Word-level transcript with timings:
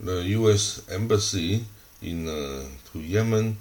the 0.00 0.22
U.S. 0.38 0.82
embassy 0.90 1.64
in 2.02 2.28
uh, 2.28 2.64
to 2.92 2.98
Yemen 2.98 3.56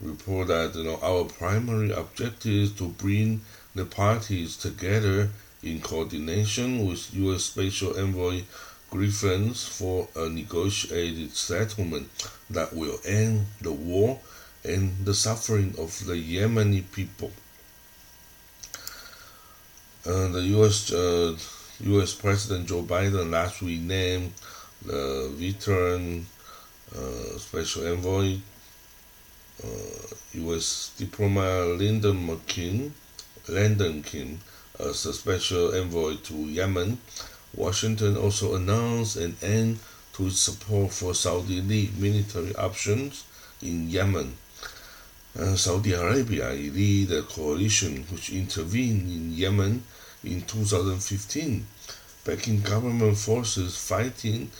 report 0.00 0.48
that 0.48 0.74
you 0.74 0.84
know 0.84 0.98
our 1.02 1.24
primary 1.24 1.90
objective 1.90 2.52
is 2.52 2.72
to 2.72 2.88
bring 2.88 3.40
the 3.74 3.84
parties 3.84 4.56
together 4.56 5.30
in 5.62 5.80
coordination 5.80 6.86
with 6.86 7.14
U.S. 7.14 7.44
Special 7.44 7.98
Envoy 7.98 8.42
Griffiths 8.90 9.66
for 9.66 10.08
a 10.14 10.28
negotiated 10.28 11.34
settlement 11.34 12.08
that 12.50 12.74
will 12.74 12.98
end 13.04 13.46
the 13.60 13.72
war 13.72 14.20
and 14.64 15.04
the 15.04 15.14
suffering 15.14 15.74
of 15.78 16.04
the 16.06 16.14
Yemeni 16.14 16.84
people. 16.92 17.32
Uh, 20.06 20.28
the 20.28 20.42
U.S. 20.56 20.92
Uh, 20.92 21.36
U.S. 21.80 22.14
President 22.14 22.68
Joe 22.68 22.82
Biden 22.82 23.30
last 23.30 23.60
week 23.60 23.80
named 23.80 24.32
the 24.86 25.30
veteran 25.34 26.26
uh, 26.94 27.38
special 27.38 27.86
envoy, 27.86 28.38
U.S. 30.34 30.92
Uh, 30.94 31.04
diplomat 31.04 31.78
Lyndon 31.78 32.26
McKean, 32.26 32.92
Lenderking, 33.48 34.38
as 34.78 35.06
a 35.06 35.12
special 35.12 35.74
envoy 35.74 36.16
to 36.16 36.34
Yemen. 36.34 36.98
Washington 37.54 38.16
also 38.16 38.54
announced 38.54 39.16
an 39.16 39.36
end 39.42 39.78
to 40.12 40.26
its 40.26 40.40
support 40.40 40.92
for 40.92 41.14
Saudi 41.14 41.60
lead 41.60 41.98
military 41.98 42.54
options 42.56 43.24
in 43.62 43.88
Yemen. 43.88 44.36
Uh, 45.38 45.54
Saudi 45.56 45.92
Arabia 45.92 46.48
led 46.50 47.08
the 47.08 47.24
coalition 47.28 48.04
which 48.10 48.30
intervened 48.30 49.10
in 49.10 49.32
Yemen 49.32 49.82
in 50.24 50.42
2015, 50.42 51.66
backing 52.24 52.60
government 52.62 53.18
forces 53.18 53.76
fighting 53.76 54.50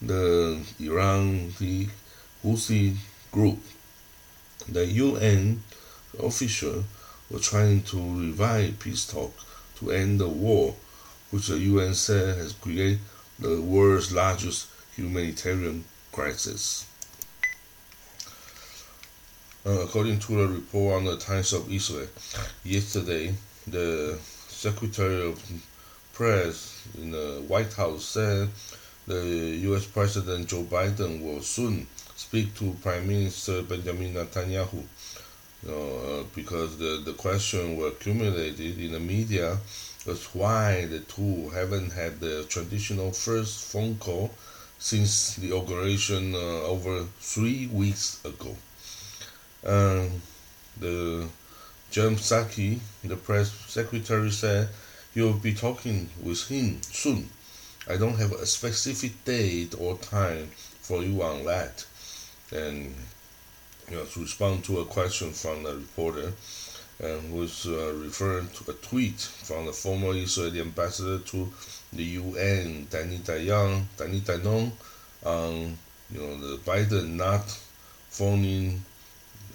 the 0.00 0.60
Iran 0.80 1.52
the 1.58 1.88
Houthi 2.44 2.96
group. 3.32 3.58
The 4.68 4.86
UN 4.86 5.62
official 6.18 6.84
were 7.30 7.38
trying 7.38 7.82
to 7.82 7.96
revive 7.96 8.78
peace 8.78 9.06
talks 9.06 9.44
to 9.76 9.90
end 9.90 10.20
the 10.20 10.28
war, 10.28 10.74
which 11.30 11.48
the 11.48 11.58
UN 11.58 11.94
said 11.94 12.38
has 12.38 12.52
created 12.52 13.00
the 13.38 13.60
world's 13.60 14.12
largest 14.12 14.68
humanitarian 14.96 15.84
crisis. 16.12 16.86
Uh, 19.66 19.80
according 19.80 20.18
to 20.18 20.42
a 20.42 20.46
report 20.46 20.96
on 20.96 21.04
the 21.04 21.16
Times 21.16 21.52
of 21.52 21.72
Israel, 21.72 22.08
yesterday, 22.64 23.34
the 23.66 24.18
Secretary 24.48 25.26
of 25.26 25.42
Press 26.12 26.86
in 26.98 27.10
the 27.10 27.42
White 27.48 27.72
House 27.72 28.04
said 28.04 28.48
the 29.06 29.22
U.S. 29.68 29.86
President 29.86 30.48
Joe 30.48 30.62
Biden 30.62 31.22
will 31.22 31.42
soon 31.42 31.86
speak 32.16 32.54
to 32.56 32.76
Prime 32.82 33.06
Minister 33.06 33.62
Benjamin 33.62 34.14
Netanyahu 34.14 34.82
uh, 35.68 36.24
because 36.34 36.78
the, 36.78 37.02
the 37.04 37.12
question 37.12 37.76
were 37.76 37.88
accumulated 37.88 38.78
in 38.78 38.92
the 38.92 39.00
media 39.00 39.58
as 40.06 40.24
why 40.34 40.86
the 40.86 41.00
two 41.00 41.48
haven't 41.50 41.92
had 41.92 42.20
the 42.20 42.44
traditional 42.44 43.10
first 43.12 43.72
phone 43.72 43.96
call 43.96 44.30
since 44.78 45.36
the 45.36 45.48
inauguration 45.48 46.34
uh, 46.34 46.38
over 46.64 47.04
three 47.20 47.66
weeks 47.68 48.24
ago. 48.24 48.54
Um, 49.64 50.20
the 50.78 51.26
Jen 51.90 52.16
Psaki, 52.16 52.80
the 53.02 53.16
press 53.16 53.50
secretary, 53.68 54.30
said 54.30 54.68
he 55.14 55.22
will 55.22 55.32
be 55.32 55.54
talking 55.54 56.10
with 56.22 56.48
him 56.48 56.82
soon. 56.82 57.30
I 57.88 57.96
don't 57.96 58.16
have 58.16 58.32
a 58.32 58.46
specific 58.46 59.24
date 59.24 59.74
or 59.78 59.96
time 59.98 60.50
for 60.80 61.02
you 61.02 61.22
on 61.22 61.44
that. 61.44 61.84
And 62.52 62.94
you 63.90 63.96
know, 63.96 64.04
to 64.04 64.20
respond 64.20 64.64
to 64.64 64.80
a 64.80 64.84
question 64.86 65.32
from 65.32 65.62
the 65.62 65.74
reporter, 65.74 66.32
and 67.02 67.34
was 67.34 67.66
uh, 67.66 67.92
referring 67.96 68.48
to 68.48 68.70
a 68.70 68.74
tweet 68.74 69.20
from 69.20 69.66
the 69.66 69.72
former 69.72 70.12
Israeli 70.14 70.60
ambassador 70.60 71.18
to 71.18 71.52
the 71.92 72.04
UN, 72.04 72.86
Danny 72.90 73.18
Dayan, 73.18 73.84
Danny 73.96 74.20
Danon, 74.20 74.70
on 75.24 75.76
you 76.10 76.20
know 76.20 76.36
the 76.38 76.56
Biden 76.58 77.16
not 77.16 77.46
phoning 78.10 78.82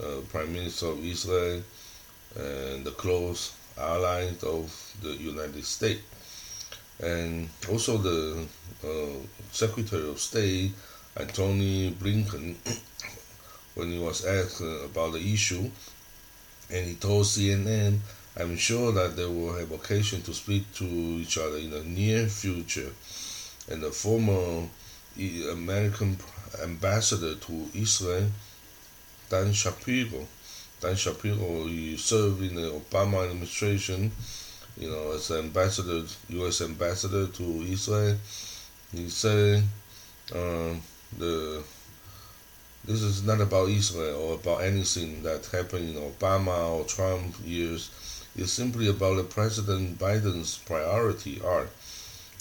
uh, 0.04 0.22
Prime 0.32 0.52
Minister 0.52 0.88
of 0.88 1.04
Israel 1.04 1.62
and 2.36 2.84
the 2.84 2.92
close 2.92 3.54
allies 3.78 4.44
of 4.44 4.94
the 5.02 5.14
United 5.14 5.64
States, 5.64 6.02
and 7.00 7.50
also 7.70 7.98
the 7.98 8.46
uh, 8.84 9.26
Secretary 9.52 10.10
of 10.10 10.20
State 10.20 10.72
Antony 11.16 11.92
Blinken 11.92 12.56
when 13.76 13.92
he 13.92 14.00
was 14.00 14.26
asked 14.26 14.62
uh, 14.62 14.86
about 14.86 15.14
the 15.14 15.34
issue, 15.34 15.70
and 16.72 16.86
he 16.86 16.96
told 16.96 17.26
CNN, 17.26 18.00
I'm 18.38 18.58
sure 18.58 18.92
that 18.92 19.16
they 19.16 19.26
will 19.26 19.54
have 19.54 19.72
occasion 19.72 20.22
to 20.24 20.34
speak 20.34 20.72
to 20.76 20.86
each 20.86 21.38
other 21.38 21.58
in 21.58 21.72
the 21.72 21.84
near 21.84 22.28
future. 22.28 22.92
And 23.70 23.84
the 23.84 23.92
former 23.92 24.68
American 25.52 26.18
ambassador 26.64 27.36
to 27.36 27.70
Israel, 27.74 28.30
Dan 29.30 29.52
Shapiro, 29.54 30.28
Dan 30.80 30.96
Shapiro, 30.96 31.66
he 31.66 31.98
served 31.98 32.42
in 32.42 32.56
the 32.56 32.72
Obama 32.72 33.26
administration, 33.30 34.12
you 34.78 34.90
know, 34.90 35.12
as 35.12 35.32
ambassador, 35.32 36.04
U.S. 36.30 36.62
ambassador 36.62 37.28
to 37.28 37.44
Israel. 37.68 38.18
He 38.94 39.10
said 39.10 39.64
uh, 40.34 40.74
the 41.18 41.64
this 42.86 43.02
is 43.02 43.24
not 43.24 43.42
about 43.42 43.70
Israel 43.70 44.20
or 44.22 44.36
about 44.36 44.64
anything 44.64 45.22
that 45.24 45.46
happened 45.48 45.96
in 45.96 46.02
Obama 46.02 46.70
or 46.70 46.86
Trump 46.86 47.36
years. 47.46 47.92
It's 48.36 48.54
simply 48.54 48.88
about 48.88 49.18
the 49.18 49.24
President 49.24 50.00
Biden's 50.00 50.58
priority 50.60 51.42
are, 51.42 51.68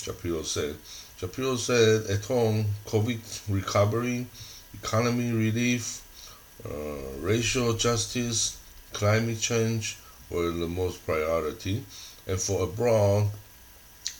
Shapiro 0.00 0.42
said. 0.42 0.76
Shapiro 1.18 1.56
said 1.56 2.06
at 2.06 2.24
home, 2.24 2.66
COVID 2.86 3.20
recovery, 3.48 4.26
economy 4.74 5.32
relief, 5.32 6.02
uh, 6.64 6.70
racial 7.20 7.74
justice, 7.74 8.58
climate 8.92 9.40
change 9.40 9.96
were 10.30 10.50
the 10.50 10.68
most 10.68 11.04
priority. 11.04 11.84
And 12.28 12.38
for 12.38 12.64
abroad, 12.64 13.28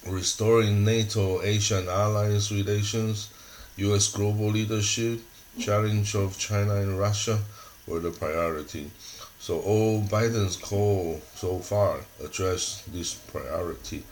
restoring 0.07 0.83
NATO 0.85 1.43
Asian 1.43 1.89
alliance 1.89 2.51
relations, 2.51 3.29
U.S. 3.77 4.09
global 4.09 4.49
leadership, 4.49 5.21
challenge 5.59 6.15
of 6.15 6.39
China 6.39 6.77
and 6.77 6.99
Russia 6.99 7.39
were 7.87 8.01
the 8.01 8.11
priority. 8.11 8.91
So 9.39 9.61
all 9.61 10.03
Biden's 10.03 10.57
call 10.57 11.21
so 11.35 11.59
far 11.59 12.01
address 12.25 12.83
this 12.89 13.15
priority. 13.15 14.03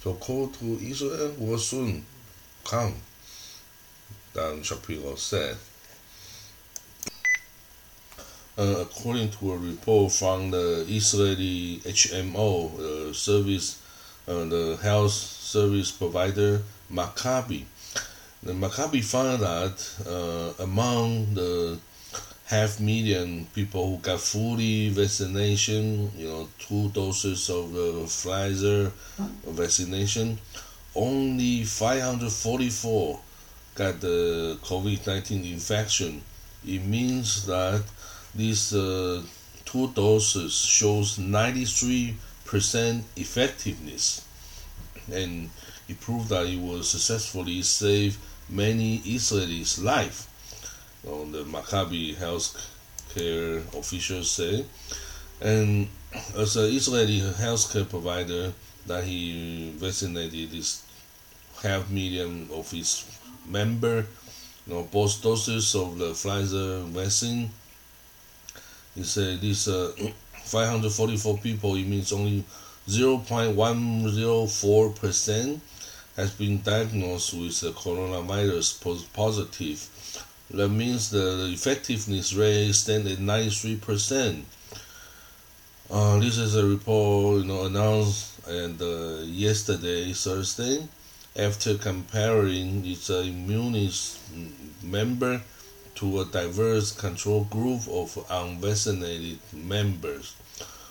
So 0.00 0.14
call 0.14 0.48
to 0.48 0.78
Israel 0.80 1.34
will 1.38 1.58
soon 1.58 2.06
come, 2.64 2.94
Dan 4.34 4.62
Shapiro 4.62 5.14
said. 5.16 5.56
Uh, 8.58 8.82
according 8.82 9.30
to 9.30 9.52
a 9.52 9.56
report 9.56 10.12
from 10.12 10.50
the 10.50 10.84
Israeli 10.86 11.80
HMO 11.84 12.78
uh, 12.78 13.12
service, 13.14 13.80
uh, 14.28 14.44
the 14.44 14.78
health 14.82 15.12
service 15.12 15.90
provider 15.90 16.60
Maccabi, 16.92 17.64
the 18.42 18.52
Maccabi 18.52 19.02
found 19.02 19.40
that 19.40 19.78
uh, 20.06 20.62
among 20.62 21.32
the 21.32 21.78
half 22.44 22.78
million 22.78 23.46
people 23.54 23.86
who 23.88 23.96
got 24.02 24.20
fully 24.20 24.90
vaccination, 24.90 26.10
you 26.14 26.28
know, 26.28 26.46
two 26.58 26.90
doses 26.90 27.48
of 27.48 27.72
the 27.72 28.04
Pfizer 28.04 28.92
vaccination, 29.46 30.38
only 30.94 31.64
544 31.64 33.18
got 33.76 33.98
the 34.02 34.58
COVID 34.62 35.06
19 35.06 35.42
infection. 35.46 36.20
It 36.66 36.84
means 36.84 37.46
that 37.46 37.82
these 38.34 38.74
uh, 38.74 39.22
two 39.64 39.88
doses 39.92 40.54
shows 40.54 41.18
93% 41.18 42.14
effectiveness 43.16 44.26
and 45.12 45.50
it 45.88 46.00
proved 46.00 46.28
that 46.28 46.46
it 46.46 46.60
will 46.60 46.82
successfully 46.82 47.62
save 47.62 48.18
many 48.48 48.98
Israelis' 49.00 49.82
life. 49.82 50.28
On 51.06 51.32
the 51.32 51.44
Maccabi 51.44 52.14
healthcare 52.14 53.58
officials 53.76 54.30
say. 54.30 54.64
And 55.40 55.88
as 56.36 56.56
an 56.56 56.66
Israeli 56.66 57.20
healthcare 57.20 57.88
provider, 57.88 58.52
that 58.86 59.04
he 59.04 59.72
vaccinated 59.76 60.50
this 60.50 60.82
half 61.62 61.90
million 61.90 62.48
of 62.52 62.70
his 62.70 63.04
member, 63.48 64.06
you 64.66 64.74
know, 64.74 64.82
both 64.84 65.22
doses 65.22 65.74
of 65.74 65.98
the 65.98 66.10
Pfizer 66.10 66.84
vaccine. 66.88 67.50
He 68.94 69.04
said 69.04 69.40
this 69.40 69.68
uh, 69.68 69.92
544 70.44 71.38
people, 71.38 71.76
it 71.76 71.86
means 71.86 72.12
only 72.12 72.44
0.104 72.88 74.96
percent 74.96 75.62
has 76.16 76.32
been 76.32 76.60
diagnosed 76.60 77.34
with 77.34 77.60
the 77.60 77.70
coronavirus 77.70 78.82
positive. 79.14 79.88
That 80.50 80.68
means 80.68 81.10
the 81.10 81.48
effectiveness 81.52 82.34
rate 82.34 82.74
stands 82.74 83.10
at 83.10 83.18
93%. 83.18 84.42
Uh, 85.90 86.18
this 86.18 86.38
is 86.38 86.56
a 86.56 86.66
report 86.66 87.42
you 87.42 87.48
know, 87.48 87.64
announced 87.64 88.46
and 88.46 88.80
uh, 88.82 89.22
yesterday, 89.24 90.12
Thursday, 90.12 90.86
after 91.36 91.78
comparing 91.78 92.84
its 92.84 93.08
uh, 93.08 93.22
immunist 93.24 94.18
member 94.82 95.40
to 95.96 96.20
a 96.20 96.24
diverse 96.24 96.92
control 96.92 97.44
group 97.44 97.86
of 97.88 98.24
unvaccinated 98.30 99.38
members. 99.52 100.34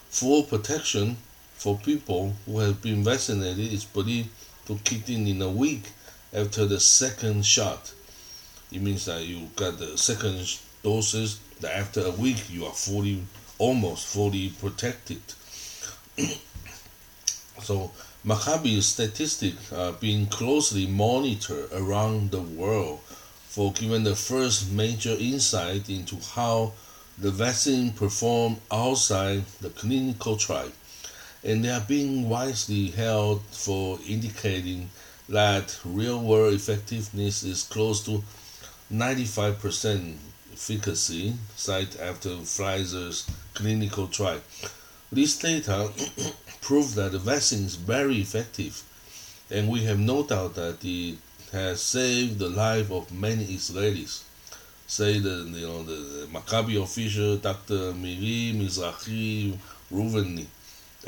Full 0.10 0.44
protection 0.44 1.18
for 1.56 1.78
people 1.78 2.34
who 2.46 2.60
have 2.60 2.82
been 2.82 3.04
vaccinated 3.04 3.72
is 3.72 3.86
believed 3.86 4.30
to 4.68 4.78
kick 4.84 5.10
in 5.10 5.28
in 5.28 5.42
a 5.42 5.50
week 5.50 5.84
after 6.34 6.66
the 6.66 6.80
second 6.80 7.46
shot. 7.46 7.94
It 8.72 8.82
means 8.82 9.06
that 9.06 9.26
you 9.26 9.50
got 9.56 9.80
the 9.80 9.98
second 9.98 10.60
doses, 10.84 11.40
that 11.60 11.76
after 11.76 12.06
a 12.06 12.12
week 12.12 12.50
you 12.50 12.66
are 12.66 12.74
fully, 12.74 13.24
almost 13.58 14.08
fully 14.08 14.50
protected. 14.50 15.22
so 17.62 17.92
Maccabi 18.26 18.82
statistics 18.82 19.74
are 19.74 19.94
being 19.94 20.28
closely 20.28 20.86
monitored 20.86 21.72
around 21.74 22.32
the 22.32 22.42
world 22.42 23.00
for 23.52 23.74
giving 23.74 24.04
the 24.04 24.16
first 24.16 24.72
major 24.72 25.16
insight 25.20 25.90
into 25.90 26.16
how 26.36 26.72
the 27.18 27.30
vaccine 27.30 27.92
performed 27.92 28.58
outside 28.72 29.44
the 29.60 29.70
clinical 29.70 30.38
trial 30.38 30.72
and 31.44 31.66
they 31.66 31.70
are 31.70 31.82
being 31.82 32.30
wisely 32.30 32.88
held 32.88 33.42
for 33.52 34.00
indicating 34.08 34.90
that 35.28 35.78
real 35.84 36.20
world 36.20 36.54
effectiveness 36.54 37.44
is 37.44 37.64
close 37.64 38.04
to 38.06 38.24
95% 38.94 40.16
efficacy 40.54 41.34
site 41.56 42.00
after 42.00 42.30
Pfizer's 42.30 43.30
clinical 43.54 44.08
trial. 44.08 44.42
This 45.12 45.38
data 45.38 45.90
prove 46.62 46.96
that 46.96 47.12
the 47.12 47.20
vaccine 47.20 47.66
is 47.66 47.76
very 47.76 48.18
effective, 48.18 48.84
and 49.50 49.68
we 49.68 49.82
have 49.82 50.00
no 50.00 50.24
doubt 50.24 50.56
that 50.56 50.78
it 50.84 51.18
has 51.52 51.82
saved 51.82 52.40
the 52.40 52.50
life 52.50 52.92
of 52.92 53.12
many 53.12 53.46
Israelis. 53.46 54.24
Say 54.88 55.20
the 55.20 55.46
you 55.48 55.68
know 55.68 55.84
the, 55.84 56.28
Maccabi 56.28 56.82
official 56.82 57.38
Dr. 57.38 57.94
Miri 57.94 58.54
Mizrahi 58.58 59.58
Reuveni 59.92 60.46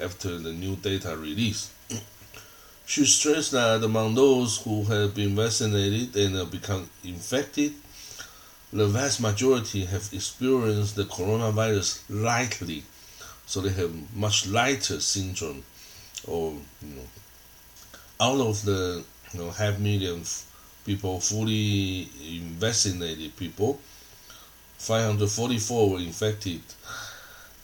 after 0.01 0.37
the 0.39 0.51
new 0.51 0.75
data 0.75 1.15
release. 1.15 1.71
she 2.85 3.05
stressed 3.05 3.51
that 3.51 3.83
among 3.83 4.15
those 4.15 4.61
who 4.63 4.83
have 4.83 5.15
been 5.15 5.35
vaccinated 5.35 6.15
and 6.15 6.35
have 6.35 6.51
become 6.51 6.89
infected, 7.03 7.73
the 8.71 8.87
vast 8.87 9.21
majority 9.21 9.85
have 9.85 10.09
experienced 10.11 10.95
the 10.95 11.03
coronavirus 11.03 12.01
lightly, 12.09 12.83
so 13.45 13.61
they 13.61 13.69
have 13.69 13.93
much 14.15 14.47
lighter 14.47 14.99
syndrome. 14.99 15.63
Or 16.27 16.53
you 16.81 16.95
know, 16.95 17.07
out 18.19 18.39
of 18.39 18.65
the 18.65 19.03
you 19.33 19.39
know 19.39 19.51
half 19.51 19.79
million 19.79 20.23
people 20.85 21.19
fully 21.19 22.09
vaccinated 22.59 23.35
people, 23.37 23.79
544 24.77 25.89
were 25.89 25.99
infected, 25.99 26.61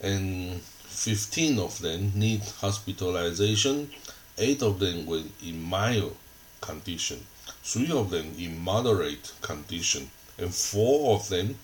and 0.01 0.62
15 0.62 1.60
of 1.60 1.80
them 1.80 2.12
need 2.16 2.42
hospitalization, 2.60 3.89
8 4.38 4.62
of 4.63 4.80
them 4.80 5.06
were 5.06 5.21
in 5.45 5.62
mild 5.62 6.16
condition, 6.62 7.25
3 7.63 7.92
of 7.92 8.10
them 8.10 8.33
in 8.38 8.57
moderate 8.60 9.31
condition, 9.42 10.10
and 10.38 10.54
4 10.54 11.16
of 11.16 11.30
them 11.30 11.56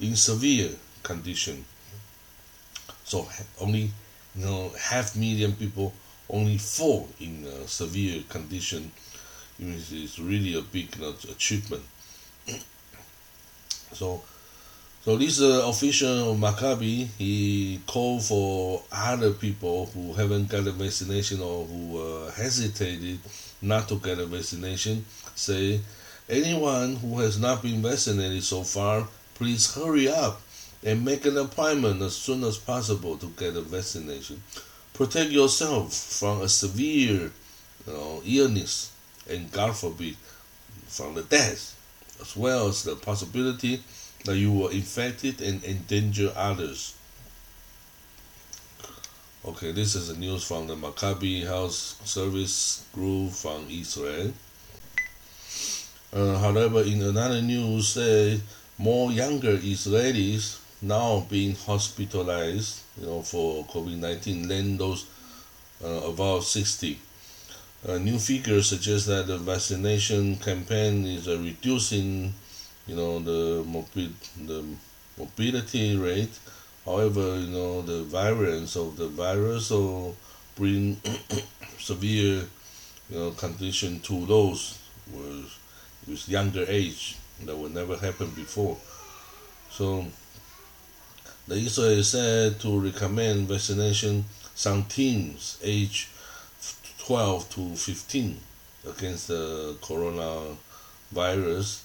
in 0.00 0.16
severe 0.16 0.70
condition. 1.02 1.64
So 3.04 3.28
only 3.60 3.90
you 4.34 4.44
know 4.46 4.72
half 4.78 5.16
million 5.16 5.52
people, 5.52 5.92
only 6.28 6.58
4 6.58 7.06
in 7.20 7.46
uh, 7.46 7.66
severe 7.66 8.22
condition. 8.28 8.90
It's 9.60 10.18
really 10.18 10.54
a 10.54 10.62
big 10.62 10.96
you 10.96 11.02
know, 11.02 11.14
achievement. 11.30 11.82
so 13.92 14.22
so 15.02 15.16
this 15.16 15.40
uh, 15.40 15.62
official 15.66 16.34
Maccabi, 16.34 17.08
he 17.16 17.80
called 17.86 18.22
for 18.22 18.82
other 18.92 19.32
people 19.32 19.86
who 19.86 20.12
haven't 20.12 20.48
got 20.50 20.66
a 20.66 20.72
vaccination 20.72 21.40
or 21.40 21.64
who 21.64 21.98
uh, 21.98 22.30
hesitated 22.32 23.18
not 23.62 23.88
to 23.88 23.96
get 23.96 24.18
a 24.18 24.26
vaccination, 24.26 25.06
say, 25.34 25.80
anyone 26.28 26.96
who 26.96 27.18
has 27.20 27.40
not 27.40 27.62
been 27.62 27.80
vaccinated 27.80 28.44
so 28.44 28.62
far, 28.62 29.08
please 29.34 29.74
hurry 29.74 30.06
up 30.08 30.42
and 30.84 31.02
make 31.02 31.24
an 31.24 31.38
appointment 31.38 32.02
as 32.02 32.14
soon 32.14 32.44
as 32.44 32.58
possible 32.58 33.16
to 33.16 33.26
get 33.38 33.56
a 33.56 33.62
vaccination. 33.62 34.42
Protect 34.92 35.30
yourself 35.30 35.94
from 35.94 36.42
a 36.42 36.48
severe 36.48 37.32
you 37.86 37.92
know, 37.92 38.20
illness 38.26 38.92
and 39.30 39.50
God 39.52 39.76
forbid 39.76 40.16
from 40.86 41.14
the 41.14 41.22
death, 41.22 41.76
as 42.20 42.36
well 42.36 42.68
as 42.68 42.82
the 42.82 42.96
possibility 42.96 43.82
that 44.24 44.36
you 44.36 44.52
were 44.52 44.70
infected 44.70 45.40
and 45.40 45.62
endanger 45.64 46.32
others. 46.36 46.94
Okay, 49.42 49.72
this 49.72 49.94
is 49.94 50.08
the 50.08 50.16
news 50.18 50.44
from 50.44 50.66
the 50.66 50.76
Maccabi 50.76 51.46
Health 51.46 51.72
Service 51.72 52.84
Group 52.92 53.32
from 53.32 53.66
Israel. 53.70 54.32
Uh, 56.12 56.36
however, 56.38 56.82
in 56.82 57.00
another 57.02 57.40
news, 57.40 57.88
say 57.88 58.40
more 58.76 59.10
younger 59.10 59.56
Israelis 59.56 60.58
now 60.82 61.26
being 61.28 61.54
hospitalized, 61.54 62.80
you 63.00 63.06
know, 63.06 63.22
for 63.22 63.64
COVID-19 63.66 64.48
than 64.48 64.76
those 64.76 65.06
uh, 65.84 65.88
about 65.88 66.44
60. 66.44 66.98
A 67.82 67.98
new 67.98 68.18
figure 68.18 68.62
suggests 68.62 69.06
that 69.06 69.26
the 69.26 69.38
vaccination 69.38 70.36
campaign 70.36 71.06
is 71.06 71.26
uh, 71.26 71.38
reducing 71.38 72.34
you 72.86 72.94
know 72.94 73.20
the 73.20 73.64
mobi- 73.64 74.12
the 74.46 74.62
mobility 75.16 75.96
rate. 75.96 76.38
However, 76.84 77.38
you 77.38 77.46
know 77.46 77.80
the 77.80 78.02
variants 78.02 78.76
of 78.76 78.98
the 78.98 79.08
virus 79.08 79.70
will 79.70 80.14
bring 80.56 81.00
severe 81.78 82.44
you 83.08 83.18
know 83.18 83.30
condition 83.30 84.00
to 84.00 84.26
those 84.26 84.78
with 85.10 85.48
with 86.06 86.28
younger 86.28 86.66
age 86.68 87.16
that 87.46 87.56
would 87.56 87.72
never 87.72 87.96
happen 87.96 88.28
before. 88.32 88.76
So 89.70 90.04
the 91.48 91.54
Israel 91.54 92.02
said 92.02 92.60
to 92.60 92.78
recommend 92.78 93.48
vaccination 93.48 94.26
some 94.54 94.84
teens 94.84 95.58
age 95.62 96.10
12 97.10 97.50
to 97.50 97.74
15 97.74 98.38
against 98.86 99.26
the 99.26 99.74
coronavirus 99.82 101.82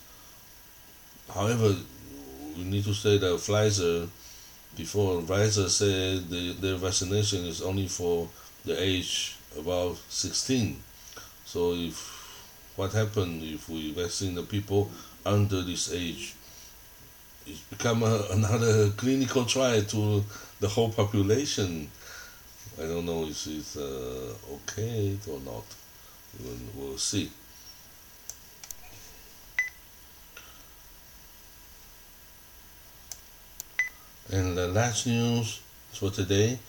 However, 1.34 1.76
we 2.56 2.64
need 2.64 2.84
to 2.84 2.94
say 2.94 3.18
that 3.18 3.34
Pfizer, 3.38 4.08
before 4.78 5.22
Pfizer 5.22 5.68
said 5.70 6.30
the, 6.30 6.52
their 6.54 6.76
vaccination 6.76 7.44
is 7.46 7.64
only 7.64 7.88
for 7.88 8.30
the 8.66 8.80
age 8.82 9.36
about 9.58 9.98
16. 10.10 10.82
So 11.46 11.74
if 11.74 12.12
what 12.76 12.92
happened 12.92 13.42
if 13.44 13.68
we 13.70 13.94
vaccine 13.94 14.36
the 14.36 14.44
people 14.44 14.92
under 15.26 15.64
this 15.64 15.92
age? 15.92 16.36
It's 17.48 17.62
become 17.62 18.04
a, 18.04 18.28
another 18.32 18.92
clinical 18.92 19.46
trial 19.46 19.82
to 19.82 20.24
the 20.60 20.68
whole 20.68 20.92
population. 20.92 21.90
I 22.78 22.82
don't 22.88 23.06
know 23.06 23.24
if 23.24 23.48
it's 23.48 23.78
uh, 23.78 24.34
okay 24.56 25.18
or 25.30 25.40
not. 25.40 25.64
We'll, 26.76 26.98
see. 26.98 27.32
And 34.30 34.58
the 34.58 34.68
last 34.68 35.08
news 35.08 35.62
for 35.94 36.10
today, 36.12 36.60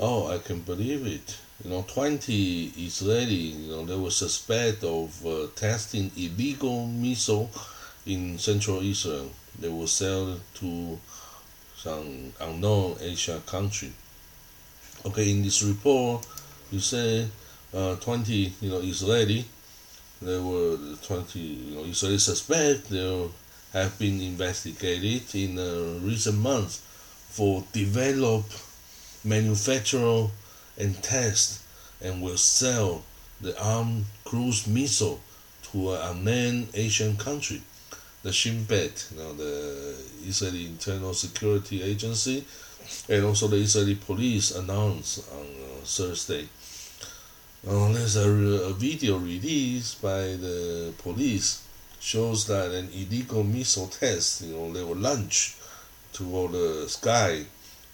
oh, 0.00 0.32
I 0.32 0.38
can 0.38 0.60
believe 0.60 1.06
it. 1.06 1.36
You 1.62 1.70
know, 1.70 1.84
20 1.86 2.72
Israeli, 2.78 3.34
you 3.34 3.70
know, 3.70 3.84
they 3.84 3.96
were 3.96 4.10
suspect 4.10 4.82
of 4.82 5.26
uh, 5.26 5.48
testing 5.54 6.10
illegal 6.16 6.86
missile 6.86 7.50
in 8.06 8.38
central 8.38 8.80
Israel. 8.80 9.30
They 9.58 9.68
were 9.68 9.88
sold 9.88 10.40
to 10.54 10.98
some 11.76 12.32
unknown 12.40 12.96
Asia 13.02 13.42
country. 13.44 13.92
Okay, 15.06 15.30
in 15.30 15.42
this 15.42 15.62
report, 15.62 16.26
you 16.72 16.80
say 16.80 17.28
uh, 17.74 17.96
20, 17.96 18.52
you 18.62 18.70
know, 18.70 18.78
Israeli, 18.78 19.44
there 20.22 20.40
were 20.40 20.78
20, 21.02 21.38
you 21.38 21.76
know, 21.76 21.84
Israeli 21.84 22.16
suspect, 22.16 22.88
they 22.88 23.28
have 23.74 23.98
been 23.98 24.20
investigated 24.22 25.34
in 25.34 25.58
uh, 25.58 26.00
recent 26.00 26.38
months 26.38 26.78
for 27.28 27.64
develop, 27.72 28.44
manufacture, 29.24 30.26
and 30.78 31.02
test, 31.02 31.60
and 32.00 32.22
will 32.22 32.38
sell 32.38 33.02
the 33.42 33.60
armed 33.62 34.06
cruise 34.24 34.66
missile 34.66 35.20
to 35.64 35.92
an 35.92 36.16
unnamed 36.16 36.68
Asian 36.72 37.16
country. 37.18 37.60
The 38.22 38.32
Shin 38.32 38.64
Bet, 38.64 39.06
you 39.12 39.18
know, 39.18 39.34
the 39.34 39.96
Israeli 40.24 40.64
Internal 40.64 41.12
Security 41.12 41.82
Agency, 41.82 42.46
and 43.08 43.24
also 43.24 43.48
the 43.48 43.56
Israeli 43.56 43.94
police 43.94 44.54
announced 44.54 45.30
on 45.32 45.46
uh, 45.46 45.84
Thursday. 45.84 46.48
Uh, 47.66 47.92
there's 47.92 48.16
a, 48.16 48.28
a 48.28 48.72
video 48.74 49.16
released 49.16 50.02
by 50.02 50.36
the 50.36 50.92
police 50.98 51.66
shows 52.00 52.46
that 52.46 52.70
an 52.72 52.88
illegal 52.92 53.42
missile 53.42 53.86
test, 53.86 54.42
you 54.42 54.52
know, 54.52 54.72
they 54.72 54.84
were 54.84 54.94
launched 54.94 55.56
toward 56.12 56.52
the 56.52 56.86
sky, 56.88 57.42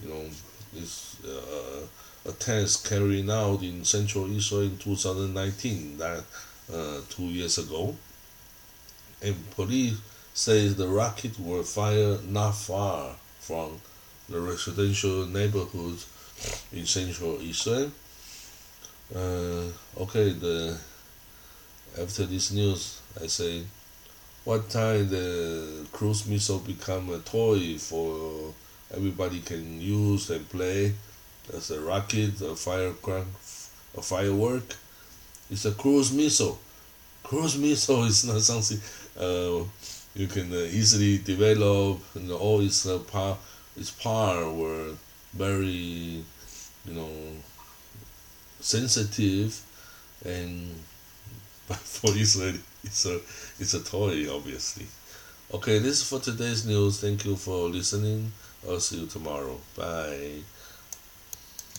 you 0.03 0.09
know, 0.09 0.25
this 0.73 1.17
uh, 1.25 1.87
a 2.29 2.33
test 2.33 2.89
carried 2.89 3.31
out 3.31 3.63
in 3.63 3.85
central 3.85 4.31
Israel 4.37 4.63
in 4.63 4.77
2019, 4.79 5.99
that 5.99 6.25
uh, 6.73 7.01
two 7.09 7.25
years 7.25 7.59
ago. 7.59 7.95
And 9.23 9.51
police 9.53 9.99
says 10.35 10.77
the 10.77 10.89
rocket 10.89 11.39
were 11.39 11.63
fired 11.63 12.29
not 12.31 12.53
far 12.53 13.15
from 13.39 13.81
the 14.31 14.41
residential 14.41 15.27
neighborhood 15.27 15.99
in 16.73 16.87
central 16.87 17.39
Israel. 17.41 17.91
Uh, 19.15 19.65
okay, 20.03 20.31
the 20.31 20.79
after 22.01 22.25
this 22.25 22.53
news, 22.53 23.01
I 23.21 23.27
say, 23.27 23.65
what 24.45 24.71
time 24.71 25.09
the 25.09 25.87
cruise 25.93 26.27
missile 26.27 26.61
become 26.61 27.11
a 27.11 27.19
toy 27.19 27.77
for 27.79 28.55
everybody 28.95 29.41
can 29.41 29.81
use 29.81 30.31
and 30.31 30.49
play 30.49 30.95
as 31.53 31.71
a 31.71 31.81
rocket, 31.81 32.41
a 32.41 32.55
firecracker, 32.55 33.27
a 33.97 34.03
firework. 34.03 34.77
It's 35.51 35.65
a 35.65 35.73
cruise 35.73 36.13
missile. 36.13 36.59
Cruise 37.25 37.59
missile 37.59 38.05
is 38.13 38.25
not 38.25 38.41
something 38.41 38.79
uh, 39.19 39.65
you 40.15 40.27
can 40.27 40.53
uh, 40.53 40.57
easily 40.57 41.19
develop. 41.19 42.01
And 42.15 42.31
all 42.31 42.61
its 42.61 42.87
uh, 42.87 42.99
power, 42.99 43.37
its 43.81 43.91
power 43.91 44.53
were 44.53 44.95
very, 45.33 46.23
you 46.87 46.95
know, 46.95 47.11
sensitive, 48.61 49.61
and 50.25 50.71
for 51.69 52.15
Israel, 52.17 52.57
it's 52.85 53.07
a 53.07 53.17
it's 53.59 53.75
a 53.75 53.83
toy, 53.83 54.33
obviously. 54.33 54.87
Okay, 55.53 55.79
this 55.79 56.03
is 56.03 56.09
for 56.09 56.21
today's 56.21 56.67
news. 56.67 57.01
Thank 57.01 57.25
you 57.25 57.37
for 57.37 57.69
listening. 57.69 58.31
I'll 58.69 58.81
see 58.81 59.01
you 59.01 59.07
tomorrow. 59.07 59.59
Bye. 59.77 60.43